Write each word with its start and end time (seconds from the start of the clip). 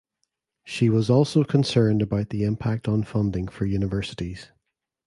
She 0.63 0.89
was 0.89 1.11
also 1.11 1.43
concerned 1.43 2.01
about 2.01 2.29
the 2.29 2.43
impact 2.43 2.87
on 2.87 3.03
funding 3.03 3.47
for 3.47 3.67
universities. 3.67 4.47